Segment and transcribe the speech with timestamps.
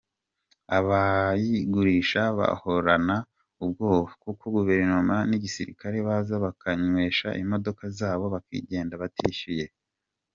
[0.77, 3.15] Abayigurisha bahorana
[3.63, 9.65] ubwoba kuko Guverinoma n’igisirikare baza bakanywesha imodoka zabo bakagenda batishyuye.